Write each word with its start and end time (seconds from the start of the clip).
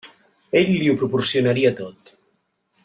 Ell 0.61 0.71
li 0.77 0.89
ho 0.93 0.95
proporcionaria 1.03 1.75
tot. 1.83 2.15